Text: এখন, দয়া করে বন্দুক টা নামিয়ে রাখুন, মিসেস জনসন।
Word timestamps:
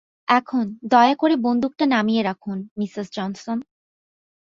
এখন, 0.27 0.65
দয়া 0.85 1.15
করে 1.15 1.35
বন্দুক 1.37 1.73
টা 1.75 1.85
নামিয়ে 1.85 2.23
রাখুন, 2.23 2.57
মিসেস 2.77 3.07
জনসন। 3.11 3.57